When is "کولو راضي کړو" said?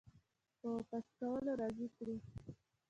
1.17-2.15